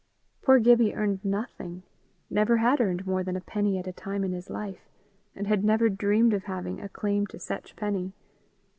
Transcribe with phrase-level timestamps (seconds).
[0.41, 1.83] Poor Gibbie earned nothing
[2.27, 4.89] never had earned more than a penny at a time in his life,
[5.35, 8.11] and had never dreamed of having a claim to such penny.